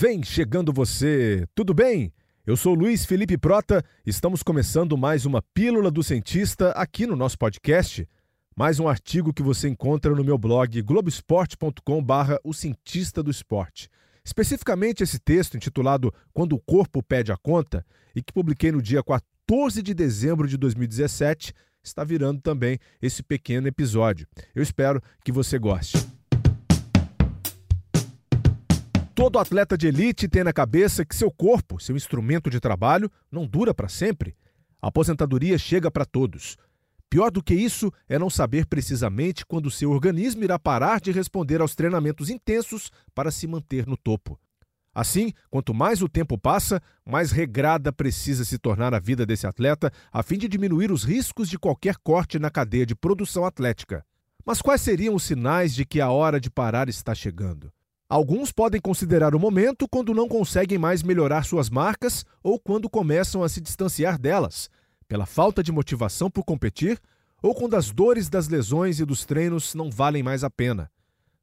Vem 0.00 0.22
chegando 0.22 0.72
você, 0.72 1.46
tudo 1.54 1.74
bem? 1.74 2.10
Eu 2.46 2.56
sou 2.56 2.72
Luiz 2.72 3.04
Felipe 3.04 3.36
Prota, 3.36 3.84
estamos 4.06 4.42
começando 4.42 4.96
mais 4.96 5.26
uma 5.26 5.42
Pílula 5.52 5.90
do 5.90 6.02
Cientista 6.02 6.70
aqui 6.70 7.06
no 7.06 7.14
nosso 7.14 7.36
podcast. 7.36 8.08
Mais 8.56 8.80
um 8.80 8.88
artigo 8.88 9.30
que 9.30 9.42
você 9.42 9.68
encontra 9.68 10.14
no 10.14 10.24
meu 10.24 10.38
blog 10.38 10.80
globesport.com/barra 10.80 12.38
O 12.42 12.54
Cientista 12.54 13.22
do 13.22 13.30
Esporte. 13.30 13.90
Especificamente 14.24 15.02
esse 15.02 15.18
texto 15.18 15.58
intitulado 15.58 16.10
Quando 16.32 16.54
o 16.54 16.60
Corpo 16.60 17.02
Pede 17.02 17.30
a 17.30 17.36
Conta 17.36 17.84
e 18.16 18.22
que 18.22 18.32
publiquei 18.32 18.72
no 18.72 18.80
dia 18.80 19.02
14 19.02 19.82
de 19.82 19.92
dezembro 19.92 20.48
de 20.48 20.56
2017 20.56 21.52
está 21.84 22.04
virando 22.04 22.40
também 22.40 22.78
esse 23.02 23.22
pequeno 23.22 23.68
episódio. 23.68 24.26
Eu 24.54 24.62
espero 24.62 24.98
que 25.22 25.30
você 25.30 25.58
goste. 25.58 26.19
Todo 29.20 29.38
atleta 29.38 29.76
de 29.76 29.86
elite 29.86 30.26
tem 30.26 30.42
na 30.42 30.50
cabeça 30.50 31.04
que 31.04 31.14
seu 31.14 31.30
corpo, 31.30 31.78
seu 31.78 31.94
instrumento 31.94 32.48
de 32.48 32.58
trabalho, 32.58 33.12
não 33.30 33.46
dura 33.46 33.74
para 33.74 33.86
sempre. 33.86 34.34
A 34.80 34.88
aposentadoria 34.88 35.58
chega 35.58 35.90
para 35.90 36.06
todos. 36.06 36.56
Pior 37.10 37.30
do 37.30 37.42
que 37.42 37.52
isso 37.52 37.92
é 38.08 38.18
não 38.18 38.30
saber 38.30 38.64
precisamente 38.64 39.44
quando 39.44 39.70
seu 39.70 39.90
organismo 39.90 40.42
irá 40.42 40.58
parar 40.58 41.02
de 41.02 41.12
responder 41.12 41.60
aos 41.60 41.74
treinamentos 41.74 42.30
intensos 42.30 42.90
para 43.14 43.30
se 43.30 43.46
manter 43.46 43.86
no 43.86 43.94
topo. 43.94 44.40
Assim, 44.94 45.34
quanto 45.50 45.74
mais 45.74 46.00
o 46.00 46.08
tempo 46.08 46.38
passa, 46.38 46.80
mais 47.04 47.30
regrada 47.30 47.92
precisa 47.92 48.42
se 48.42 48.58
tornar 48.58 48.94
a 48.94 48.98
vida 48.98 49.26
desse 49.26 49.46
atleta 49.46 49.92
a 50.10 50.22
fim 50.22 50.38
de 50.38 50.48
diminuir 50.48 50.90
os 50.90 51.04
riscos 51.04 51.46
de 51.50 51.58
qualquer 51.58 51.96
corte 51.98 52.38
na 52.38 52.48
cadeia 52.48 52.86
de 52.86 52.94
produção 52.94 53.44
atlética. 53.44 54.02
Mas 54.46 54.62
quais 54.62 54.80
seriam 54.80 55.14
os 55.14 55.24
sinais 55.24 55.74
de 55.74 55.84
que 55.84 56.00
a 56.00 56.10
hora 56.10 56.40
de 56.40 56.48
parar 56.50 56.88
está 56.88 57.14
chegando? 57.14 57.70
Alguns 58.10 58.50
podem 58.50 58.80
considerar 58.80 59.36
o 59.36 59.38
momento 59.38 59.86
quando 59.88 60.12
não 60.12 60.26
conseguem 60.26 60.76
mais 60.76 61.00
melhorar 61.00 61.44
suas 61.44 61.70
marcas 61.70 62.24
ou 62.42 62.58
quando 62.58 62.90
começam 62.90 63.44
a 63.44 63.48
se 63.48 63.60
distanciar 63.60 64.18
delas, 64.18 64.68
pela 65.06 65.26
falta 65.26 65.62
de 65.62 65.70
motivação 65.70 66.28
por 66.28 66.42
competir 66.42 67.00
ou 67.40 67.54
quando 67.54 67.76
as 67.76 67.92
dores 67.92 68.28
das 68.28 68.48
lesões 68.48 68.98
e 68.98 69.04
dos 69.04 69.24
treinos 69.24 69.76
não 69.76 69.92
valem 69.92 70.24
mais 70.24 70.42
a 70.42 70.50
pena. 70.50 70.90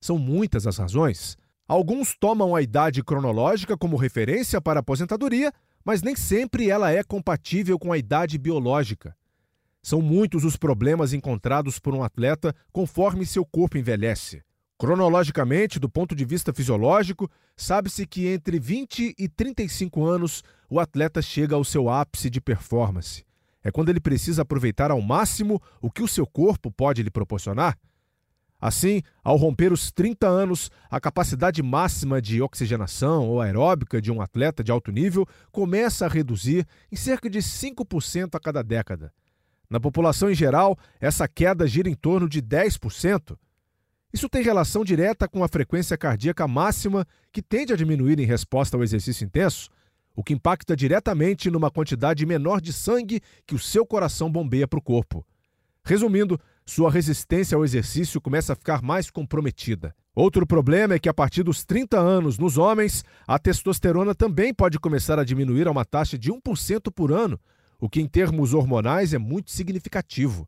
São 0.02 0.18
muitas 0.18 0.68
as 0.68 0.78
razões. 0.78 1.38
Alguns 1.66 2.18
tomam 2.20 2.54
a 2.54 2.62
idade 2.62 3.02
cronológica 3.02 3.78
como 3.78 3.96
referência 3.96 4.60
para 4.60 4.80
a 4.80 4.82
aposentadoria, 4.82 5.54
mas 5.86 6.02
nem 6.02 6.18
sempre 6.18 6.70
ela 6.70 6.92
é 6.92 7.02
compatível 7.02 7.80
com 7.80 7.94
a 7.94 7.98
idade 7.98 8.38
biológica. 8.38 9.16
São 9.82 10.02
muitos 10.02 10.44
os 10.44 10.58
problemas 10.58 11.14
encontrados 11.14 11.80
por 11.80 11.96
um 11.96 12.04
atleta 12.04 12.54
conforme 12.74 13.26
seu 13.26 13.46
corpo 13.46 13.78
envelhece. 13.78 14.44
Cronologicamente, 14.78 15.80
do 15.80 15.90
ponto 15.90 16.16
de 16.16 16.24
vista 16.24 16.54
fisiológico, 16.54 17.30
sabe-se 17.56 18.06
que 18.06 18.28
entre 18.28 18.60
20 18.60 19.16
e 19.18 19.28
35 19.28 20.06
anos 20.06 20.44
o 20.70 20.80
atleta 20.80 21.20
chega 21.20 21.56
ao 21.56 21.64
seu 21.64 21.90
ápice 21.90 22.30
de 22.30 22.40
performance. 22.40 23.26
É 23.64 23.72
quando 23.72 23.90
ele 23.90 24.00
precisa 24.00 24.44
aproveitar 24.44 24.92
ao 24.92 25.02
máximo 25.02 25.60
o 25.82 25.90
que 25.90 26.04
o 26.04 26.08
seu 26.08 26.28
corpo 26.28 26.72
pode 26.72 27.02
lhe 27.02 27.10
proporcionar. 27.10 27.76
Assim, 28.62 29.02
ao 29.24 29.36
romper 29.36 29.72
os 29.74 29.92
30 29.92 30.28
anos, 30.28 30.70
a 30.90 31.00
capacidade 31.00 31.62
máxima 31.64 32.22
de 32.22 32.42
oxigenação 32.42 33.28
ou 33.28 33.42
aeróbica 33.42 34.00
de 34.00 34.12
um 34.12 34.22
atleta 34.22 34.64
de 34.64 34.72
alto 34.72 34.92
nível 34.92 35.26
começa 35.52 36.06
a 36.06 36.10
reduzir 36.10 36.68
em 36.92 36.96
cerca 36.96 37.30
de 37.30 37.40
5% 37.40 38.36
a 38.36 38.40
cada 38.40 38.64
década. 38.64 39.12
Na 39.70 39.80
população 39.80 40.30
em 40.30 40.36
geral, 40.36 40.78
essa 41.00 41.28
queda 41.28 41.68
gira 41.68 41.90
em 41.90 41.96
torno 41.96 42.30
de 42.30 42.42
10%. 42.42 43.38
Isso 44.14 44.30
tem 44.30 44.42
relação 44.42 44.84
direta 44.84 45.28
com 45.28 45.44
a 45.44 45.48
frequência 45.48 45.98
cardíaca 45.98 46.48
máxima, 46.48 47.06
que 47.32 47.42
tende 47.42 47.74
a 47.74 47.76
diminuir 47.76 48.20
em 48.20 48.26
resposta 48.26 48.78
ao 48.78 48.84
exercício 48.84 49.26
intenso, 49.26 49.70
o 50.16 50.24
que 50.24 50.34
impacta 50.34 50.76
diretamente 50.76 51.52
numa 51.52 51.70
quantidade 51.70 52.26
menor 52.26 52.60
de 52.60 52.74
sangue 52.74 53.22
que 53.46 53.54
o 53.54 53.60
seu 53.60 53.86
coração 53.86 54.32
bombeia 54.32 54.68
para 54.68 54.80
o 54.80 54.82
corpo. 54.82 55.26
Resumindo, 55.84 56.40
sua 56.66 56.92
resistência 56.92 57.56
ao 57.56 57.64
exercício 57.64 58.20
começa 58.20 58.54
a 58.54 58.56
ficar 58.56 58.82
mais 58.82 59.10
comprometida. 59.10 59.96
Outro 60.16 60.48
problema 60.48 60.96
é 60.96 61.00
que 61.00 61.08
a 61.08 61.14
partir 61.14 61.44
dos 61.44 61.64
30 61.64 62.00
anos, 62.00 62.40
nos 62.40 62.58
homens, 62.58 63.06
a 63.28 63.38
testosterona 63.38 64.16
também 64.16 64.54
pode 64.54 64.80
começar 64.80 65.20
a 65.20 65.24
diminuir 65.24 65.68
a 65.68 65.72
uma 65.72 65.86
taxa 65.86 66.18
de 66.18 66.32
1% 66.32 66.92
por 66.92 67.12
ano, 67.12 67.40
o 67.80 67.88
que 67.88 68.02
em 68.02 68.08
termos 68.08 68.54
hormonais 68.54 69.14
é 69.14 69.20
muito 69.20 69.52
significativo. 69.52 70.48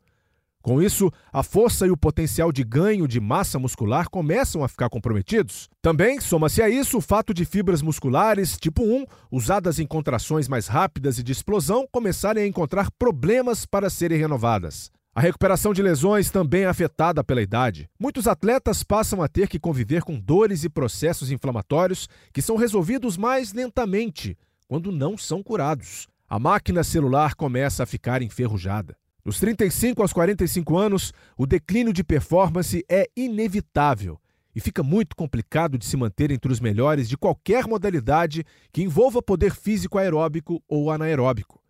Com 0.69 0.83
isso, 0.83 1.11
a 1.33 1.41
força 1.41 1.87
e 1.87 1.89
o 1.89 1.97
potencial 1.97 2.51
de 2.51 2.63
ganho 2.63 3.07
de 3.07 3.19
massa 3.19 3.57
muscular 3.57 4.07
começam 4.07 4.63
a 4.63 4.67
ficar 4.67 4.87
comprometidos. 4.87 5.67
Também 5.81 6.21
soma-se 6.21 6.61
a 6.61 6.69
isso 6.69 6.99
o 6.99 7.01
fato 7.01 7.33
de 7.33 7.43
fibras 7.43 7.81
musculares 7.81 8.55
tipo 8.55 8.83
1, 8.83 9.03
usadas 9.31 9.79
em 9.79 9.87
contrações 9.87 10.47
mais 10.47 10.67
rápidas 10.67 11.17
e 11.17 11.23
de 11.23 11.31
explosão, 11.31 11.87
começarem 11.91 12.43
a 12.43 12.47
encontrar 12.47 12.91
problemas 12.99 13.65
para 13.65 13.89
serem 13.89 14.19
renovadas. 14.19 14.91
A 15.15 15.19
recuperação 15.19 15.73
de 15.73 15.81
lesões 15.81 16.29
também 16.29 16.65
é 16.65 16.67
afetada 16.67 17.23
pela 17.23 17.41
idade. 17.41 17.89
Muitos 17.99 18.27
atletas 18.27 18.83
passam 18.83 19.23
a 19.23 19.27
ter 19.27 19.47
que 19.47 19.57
conviver 19.57 20.03
com 20.03 20.19
dores 20.19 20.63
e 20.63 20.69
processos 20.69 21.31
inflamatórios 21.31 22.07
que 22.31 22.43
são 22.43 22.55
resolvidos 22.55 23.17
mais 23.17 23.53
lentamente, 23.53 24.37
quando 24.67 24.91
não 24.91 25.17
são 25.17 25.41
curados. 25.41 26.07
A 26.29 26.37
máquina 26.37 26.83
celular 26.83 27.33
começa 27.33 27.81
a 27.81 27.87
ficar 27.87 28.21
enferrujada. 28.21 28.95
Dos 29.29 29.39
35 29.39 30.01
aos 30.01 30.11
45 30.11 30.75
anos, 30.75 31.13
o 31.37 31.45
declínio 31.45 31.93
de 31.93 32.03
performance 32.03 32.83
é 32.89 33.07
inevitável 33.15 34.19
e 34.55 34.59
fica 34.59 34.81
muito 34.81 35.15
complicado 35.15 35.77
de 35.77 35.85
se 35.85 35.95
manter 35.95 36.31
entre 36.31 36.51
os 36.51 36.59
melhores 36.59 37.07
de 37.07 37.15
qualquer 37.15 37.67
modalidade 37.67 38.43
que 38.73 38.81
envolva 38.81 39.21
poder 39.21 39.53
físico 39.53 39.99
aeróbico 39.99 40.63
ou 40.67 40.89
anaeróbico. 40.89 41.61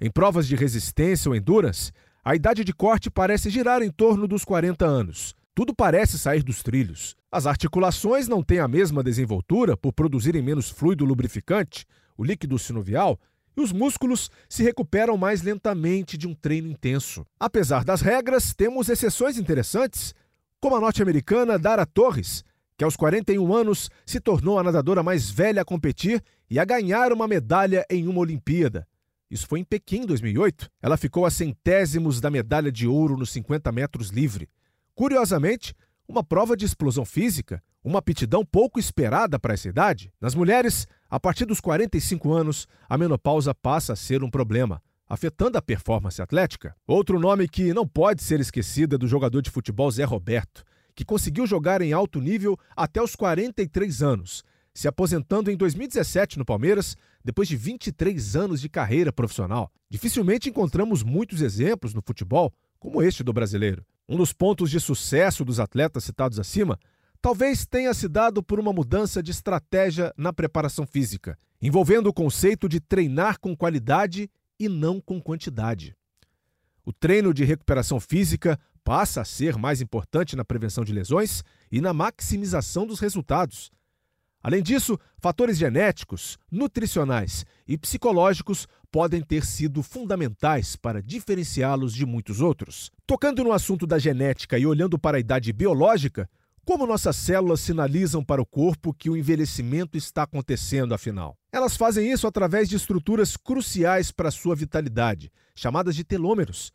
Em 0.00 0.08
provas 0.08 0.46
de 0.46 0.54
resistência 0.54 1.28
ou 1.28 1.34
endurance, 1.34 1.90
a 2.24 2.36
idade 2.36 2.62
de 2.62 2.72
corte 2.72 3.10
parece 3.10 3.50
girar 3.50 3.82
em 3.82 3.90
torno 3.90 4.28
dos 4.28 4.44
40 4.44 4.86
anos. 4.86 5.34
Tudo 5.52 5.74
parece 5.74 6.20
sair 6.20 6.44
dos 6.44 6.62
trilhos. 6.62 7.16
As 7.32 7.46
articulações 7.46 8.28
não 8.28 8.44
têm 8.44 8.60
a 8.60 8.68
mesma 8.68 9.02
desenvoltura 9.02 9.76
por 9.76 9.92
produzirem 9.92 10.40
menos 10.40 10.70
fluido 10.70 11.04
lubrificante, 11.04 11.84
o 12.16 12.22
líquido 12.22 12.56
sinovial, 12.60 13.18
e 13.56 13.60
os 13.60 13.72
músculos 13.72 14.30
se 14.48 14.62
recuperam 14.62 15.16
mais 15.16 15.42
lentamente 15.42 16.16
de 16.16 16.26
um 16.26 16.34
treino 16.34 16.68
intenso. 16.68 17.26
Apesar 17.38 17.84
das 17.84 18.00
regras, 18.00 18.54
temos 18.54 18.88
exceções 18.88 19.38
interessantes, 19.38 20.14
como 20.60 20.76
a 20.76 20.80
norte-americana 20.80 21.58
Dara 21.58 21.86
Torres, 21.86 22.44
que 22.76 22.84
aos 22.84 22.96
41 22.96 23.54
anos 23.54 23.90
se 24.06 24.20
tornou 24.20 24.58
a 24.58 24.62
nadadora 24.62 25.02
mais 25.02 25.30
velha 25.30 25.62
a 25.62 25.64
competir 25.64 26.22
e 26.48 26.58
a 26.58 26.64
ganhar 26.64 27.12
uma 27.12 27.28
medalha 27.28 27.84
em 27.90 28.08
uma 28.08 28.20
Olimpíada. 28.20 28.86
Isso 29.30 29.46
foi 29.46 29.60
em 29.60 29.64
Pequim, 29.64 30.04
2008. 30.04 30.68
Ela 30.82 30.96
ficou 30.96 31.24
a 31.24 31.30
centésimos 31.30 32.20
da 32.20 32.30
medalha 32.30 32.72
de 32.72 32.86
ouro 32.86 33.16
nos 33.16 33.30
50 33.30 33.70
metros 33.70 34.08
livre. 34.08 34.48
Curiosamente, 34.94 35.74
uma 36.10 36.24
prova 36.24 36.56
de 36.56 36.64
explosão 36.64 37.04
física, 37.04 37.62
uma 37.84 38.00
aptidão 38.00 38.44
pouco 38.44 38.80
esperada 38.80 39.38
para 39.38 39.54
essa 39.54 39.68
idade. 39.68 40.12
Nas 40.20 40.34
mulheres, 40.34 40.88
a 41.08 41.20
partir 41.20 41.44
dos 41.44 41.60
45 41.60 42.32
anos, 42.32 42.66
a 42.88 42.98
menopausa 42.98 43.54
passa 43.54 43.92
a 43.92 43.96
ser 43.96 44.24
um 44.24 44.28
problema, 44.28 44.82
afetando 45.08 45.56
a 45.56 45.62
performance 45.62 46.20
atlética. 46.20 46.74
Outro 46.84 47.20
nome 47.20 47.48
que 47.48 47.72
não 47.72 47.86
pode 47.86 48.24
ser 48.24 48.40
esquecido 48.40 48.96
é 48.96 48.98
do 48.98 49.06
jogador 49.06 49.40
de 49.40 49.50
futebol 49.50 49.88
Zé 49.88 50.02
Roberto, 50.02 50.64
que 50.96 51.04
conseguiu 51.04 51.46
jogar 51.46 51.80
em 51.80 51.92
alto 51.92 52.20
nível 52.20 52.58
até 52.76 53.00
os 53.00 53.14
43 53.14 54.02
anos, 54.02 54.42
se 54.74 54.88
aposentando 54.88 55.48
em 55.48 55.56
2017 55.56 56.38
no 56.38 56.44
Palmeiras, 56.44 56.96
depois 57.24 57.46
de 57.46 57.56
23 57.56 58.34
anos 58.34 58.60
de 58.60 58.68
carreira 58.68 59.12
profissional. 59.12 59.70
Dificilmente 59.88 60.50
encontramos 60.50 61.04
muitos 61.04 61.40
exemplos 61.40 61.94
no 61.94 62.02
futebol 62.04 62.52
como 62.80 63.00
este 63.00 63.22
do 63.22 63.32
brasileiro. 63.32 63.84
Um 64.10 64.16
dos 64.16 64.32
pontos 64.32 64.72
de 64.72 64.80
sucesso 64.80 65.44
dos 65.44 65.60
atletas 65.60 66.02
citados 66.02 66.40
acima 66.40 66.76
talvez 67.22 67.64
tenha 67.64 67.94
se 67.94 68.08
dado 68.08 68.42
por 68.42 68.58
uma 68.58 68.72
mudança 68.72 69.22
de 69.22 69.30
estratégia 69.30 70.12
na 70.16 70.32
preparação 70.32 70.84
física, 70.84 71.38
envolvendo 71.62 72.08
o 72.08 72.12
conceito 72.12 72.68
de 72.68 72.80
treinar 72.80 73.38
com 73.38 73.56
qualidade 73.56 74.28
e 74.58 74.68
não 74.68 75.00
com 75.00 75.22
quantidade. 75.22 75.94
O 76.84 76.92
treino 76.92 77.32
de 77.32 77.44
recuperação 77.44 78.00
física 78.00 78.58
passa 78.82 79.20
a 79.20 79.24
ser 79.24 79.56
mais 79.56 79.80
importante 79.80 80.34
na 80.34 80.44
prevenção 80.44 80.82
de 80.82 80.92
lesões 80.92 81.44
e 81.70 81.80
na 81.80 81.92
maximização 81.92 82.84
dos 82.84 82.98
resultados, 82.98 83.70
Além 84.42 84.62
disso, 84.62 84.98
fatores 85.18 85.58
genéticos, 85.58 86.38
nutricionais 86.50 87.44
e 87.68 87.76
psicológicos 87.76 88.66
podem 88.90 89.20
ter 89.22 89.44
sido 89.44 89.82
fundamentais 89.82 90.76
para 90.76 91.02
diferenciá-los 91.02 91.94
de 91.94 92.06
muitos 92.06 92.40
outros. 92.40 92.90
Tocando 93.06 93.44
no 93.44 93.52
assunto 93.52 93.86
da 93.86 93.98
genética 93.98 94.58
e 94.58 94.66
olhando 94.66 94.98
para 94.98 95.18
a 95.18 95.20
idade 95.20 95.52
biológica, 95.52 96.28
como 96.64 96.86
nossas 96.86 97.16
células 97.16 97.60
sinalizam 97.60 98.24
para 98.24 98.40
o 98.40 98.46
corpo 98.46 98.94
que 98.94 99.10
o 99.10 99.16
envelhecimento 99.16 99.98
está 99.98 100.22
acontecendo, 100.22 100.94
afinal? 100.94 101.36
Elas 101.52 101.76
fazem 101.76 102.10
isso 102.10 102.26
através 102.26 102.68
de 102.68 102.76
estruturas 102.76 103.36
cruciais 103.36 104.10
para 104.10 104.28
a 104.28 104.32
sua 104.32 104.54
vitalidade, 104.54 105.30
chamadas 105.54 105.94
de 105.94 106.04
telômeros. 106.04 106.72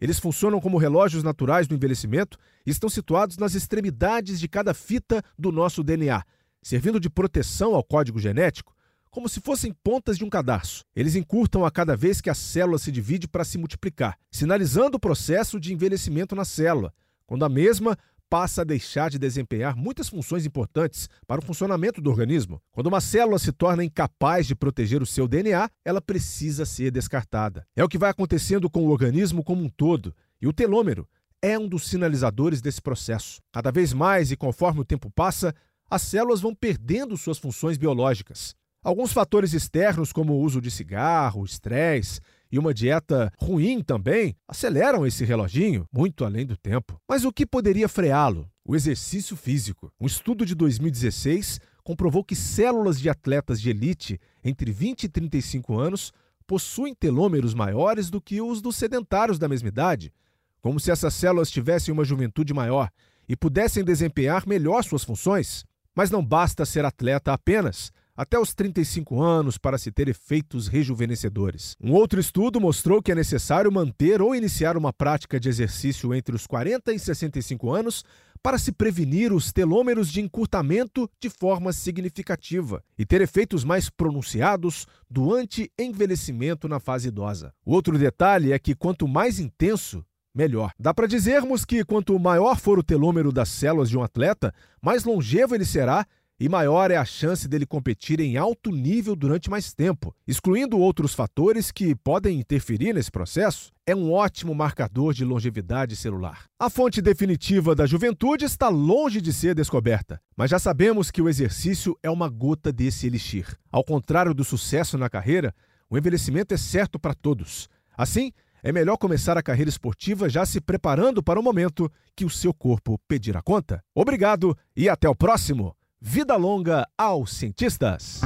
Eles 0.00 0.18
funcionam 0.18 0.60
como 0.60 0.78
relógios 0.78 1.22
naturais 1.22 1.66
do 1.66 1.74
envelhecimento 1.74 2.38
e 2.66 2.70
estão 2.70 2.90
situados 2.90 3.36
nas 3.36 3.54
extremidades 3.54 4.38
de 4.38 4.48
cada 4.48 4.74
fita 4.74 5.22
do 5.38 5.50
nosso 5.50 5.82
DNA, 5.82 6.22
servindo 6.64 6.98
de 6.98 7.10
proteção 7.10 7.74
ao 7.74 7.84
código 7.84 8.18
genético, 8.18 8.74
como 9.10 9.28
se 9.28 9.38
fossem 9.38 9.72
pontas 9.84 10.18
de 10.18 10.24
um 10.24 10.30
cadarço. 10.30 10.82
Eles 10.96 11.14
encurtam 11.14 11.64
a 11.64 11.70
cada 11.70 11.96
vez 11.96 12.20
que 12.20 12.30
a 12.30 12.34
célula 12.34 12.78
se 12.78 12.90
divide 12.90 13.28
para 13.28 13.44
se 13.44 13.58
multiplicar, 13.58 14.18
sinalizando 14.32 14.96
o 14.96 15.00
processo 15.00 15.60
de 15.60 15.72
envelhecimento 15.72 16.34
na 16.34 16.44
célula, 16.44 16.92
quando 17.26 17.44
a 17.44 17.48
mesma 17.48 17.96
passa 18.28 18.62
a 18.62 18.64
deixar 18.64 19.10
de 19.10 19.18
desempenhar 19.18 19.76
muitas 19.76 20.08
funções 20.08 20.44
importantes 20.44 21.08
para 21.26 21.40
o 21.40 21.44
funcionamento 21.44 22.00
do 22.00 22.10
organismo. 22.10 22.60
Quando 22.72 22.88
uma 22.88 23.00
célula 23.00 23.38
se 23.38 23.52
torna 23.52 23.84
incapaz 23.84 24.46
de 24.46 24.56
proteger 24.56 25.00
o 25.00 25.06
seu 25.06 25.28
DNA, 25.28 25.70
ela 25.84 26.00
precisa 26.00 26.66
ser 26.66 26.90
descartada. 26.90 27.64
É 27.76 27.84
o 27.84 27.88
que 27.88 27.98
vai 27.98 28.10
acontecendo 28.10 28.68
com 28.68 28.84
o 28.84 28.90
organismo 28.90 29.44
como 29.44 29.62
um 29.62 29.68
todo, 29.68 30.12
e 30.40 30.48
o 30.48 30.52
telômero 30.52 31.06
é 31.40 31.58
um 31.58 31.68
dos 31.68 31.86
sinalizadores 31.86 32.60
desse 32.60 32.80
processo. 32.80 33.40
Cada 33.52 33.70
vez 33.70 33.92
mais 33.92 34.32
e 34.32 34.36
conforme 34.36 34.80
o 34.80 34.84
tempo 34.84 35.10
passa, 35.10 35.54
as 35.94 36.02
células 36.02 36.40
vão 36.40 36.52
perdendo 36.52 37.16
suas 37.16 37.38
funções 37.38 37.78
biológicas. 37.78 38.56
Alguns 38.82 39.12
fatores 39.12 39.52
externos, 39.52 40.12
como 40.12 40.32
o 40.32 40.40
uso 40.40 40.60
de 40.60 40.68
cigarro, 40.68 41.44
estresse 41.44 42.20
e 42.50 42.58
uma 42.58 42.74
dieta 42.74 43.32
ruim 43.38 43.80
também, 43.80 44.34
aceleram 44.48 45.06
esse 45.06 45.24
reloginho 45.24 45.86
muito 45.92 46.24
além 46.24 46.44
do 46.44 46.56
tempo. 46.56 47.00
Mas 47.08 47.24
o 47.24 47.32
que 47.32 47.46
poderia 47.46 47.88
freá-lo? 47.88 48.50
O 48.64 48.74
exercício 48.74 49.36
físico. 49.36 49.92
Um 50.00 50.06
estudo 50.06 50.44
de 50.44 50.56
2016 50.56 51.60
comprovou 51.84 52.24
que 52.24 52.34
células 52.34 53.00
de 53.00 53.08
atletas 53.08 53.60
de 53.60 53.70
elite 53.70 54.20
entre 54.42 54.72
20 54.72 55.04
e 55.04 55.08
35 55.08 55.78
anos 55.78 56.12
possuem 56.44 56.92
telômeros 56.92 57.54
maiores 57.54 58.10
do 58.10 58.20
que 58.20 58.42
os 58.42 58.60
dos 58.60 58.74
sedentários 58.74 59.38
da 59.38 59.48
mesma 59.48 59.68
idade, 59.68 60.12
como 60.60 60.80
se 60.80 60.90
essas 60.90 61.14
células 61.14 61.52
tivessem 61.52 61.94
uma 61.94 62.04
juventude 62.04 62.52
maior 62.52 62.90
e 63.28 63.36
pudessem 63.36 63.84
desempenhar 63.84 64.44
melhor 64.44 64.82
suas 64.82 65.04
funções. 65.04 65.64
Mas 65.94 66.10
não 66.10 66.24
basta 66.24 66.64
ser 66.64 66.84
atleta 66.84 67.32
apenas 67.32 67.92
até 68.16 68.38
os 68.38 68.54
35 68.54 69.20
anos 69.20 69.58
para 69.58 69.76
se 69.76 69.90
ter 69.90 70.08
efeitos 70.08 70.68
rejuvenescedores. 70.68 71.76
Um 71.80 71.92
outro 71.92 72.20
estudo 72.20 72.60
mostrou 72.60 73.02
que 73.02 73.12
é 73.12 73.14
necessário 73.14 73.70
manter 73.72 74.22
ou 74.22 74.34
iniciar 74.34 74.76
uma 74.76 74.92
prática 74.92 75.40
de 75.40 75.48
exercício 75.48 76.14
entre 76.14 76.34
os 76.34 76.46
40 76.46 76.92
e 76.92 76.98
65 76.98 77.72
anos 77.72 78.04
para 78.42 78.58
se 78.58 78.70
prevenir 78.70 79.32
os 79.32 79.52
telômeros 79.52 80.12
de 80.12 80.20
encurtamento 80.20 81.10
de 81.18 81.30
forma 81.30 81.72
significativa 81.72 82.84
e 82.98 83.04
ter 83.04 83.20
efeitos 83.20 83.64
mais 83.64 83.88
pronunciados 83.88 84.86
do 85.10 85.34
anti-envelhecimento 85.34 86.68
na 86.68 86.78
fase 86.78 87.08
idosa. 87.08 87.52
Outro 87.64 87.98
detalhe 87.98 88.52
é 88.52 88.58
que 88.58 88.74
quanto 88.74 89.08
mais 89.08 89.40
intenso, 89.40 90.04
melhor. 90.34 90.72
Dá 90.78 90.92
para 90.92 91.06
dizermos 91.06 91.64
que 91.64 91.84
quanto 91.84 92.18
maior 92.18 92.58
for 92.58 92.78
o 92.78 92.82
telômero 92.82 93.30
das 93.30 93.48
células 93.48 93.88
de 93.88 93.96
um 93.96 94.02
atleta, 94.02 94.52
mais 94.82 95.04
longevo 95.04 95.54
ele 95.54 95.64
será 95.64 96.06
e 96.38 96.48
maior 96.48 96.90
é 96.90 96.96
a 96.96 97.04
chance 97.04 97.46
dele 97.46 97.64
competir 97.64 98.18
em 98.18 98.36
alto 98.36 98.70
nível 98.70 99.14
durante 99.14 99.48
mais 99.48 99.72
tempo. 99.72 100.14
Excluindo 100.26 100.78
outros 100.78 101.14
fatores 101.14 101.70
que 101.70 101.94
podem 101.94 102.40
interferir 102.40 102.92
nesse 102.92 103.10
processo, 103.10 103.72
é 103.86 103.94
um 103.94 104.12
ótimo 104.12 104.52
marcador 104.52 105.14
de 105.14 105.24
longevidade 105.24 105.94
celular. 105.94 106.46
A 106.58 106.68
fonte 106.68 107.00
definitiva 107.00 107.74
da 107.74 107.86
juventude 107.86 108.44
está 108.44 108.68
longe 108.68 109.20
de 109.20 109.32
ser 109.32 109.54
descoberta, 109.54 110.20
mas 110.36 110.50
já 110.50 110.58
sabemos 110.58 111.10
que 111.10 111.22
o 111.22 111.28
exercício 111.28 111.96
é 112.02 112.10
uma 112.10 112.28
gota 112.28 112.72
desse 112.72 113.06
elixir. 113.06 113.56
Ao 113.70 113.84
contrário 113.84 114.34
do 114.34 114.42
sucesso 114.42 114.98
na 114.98 115.08
carreira, 115.08 115.54
o 115.88 115.96
envelhecimento 115.96 116.52
é 116.52 116.56
certo 116.56 116.98
para 116.98 117.14
todos. 117.14 117.68
Assim, 117.96 118.32
é 118.64 118.72
melhor 118.72 118.96
começar 118.96 119.36
a 119.36 119.42
carreira 119.42 119.68
esportiva 119.68 120.26
já 120.26 120.46
se 120.46 120.58
preparando 120.58 121.22
para 121.22 121.38
o 121.38 121.42
momento 121.42 121.92
que 122.16 122.24
o 122.24 122.30
seu 122.30 122.54
corpo 122.54 122.98
pedirá 123.06 123.42
conta. 123.42 123.84
Obrigado 123.94 124.56
e 124.74 124.88
até 124.88 125.06
o 125.06 125.14
próximo! 125.14 125.76
Vida 126.00 126.34
longa 126.34 126.88
aos 126.96 127.34
cientistas! 127.34 128.22